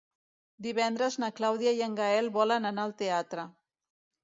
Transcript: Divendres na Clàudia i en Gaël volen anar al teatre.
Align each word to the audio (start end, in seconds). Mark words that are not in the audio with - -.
Divendres 0.67 1.17
na 1.25 1.29
Clàudia 1.41 1.75
i 1.81 1.85
en 1.89 1.99
Gaël 2.01 2.33
volen 2.39 2.69
anar 2.73 2.89
al 2.89 2.99
teatre. 3.05 3.49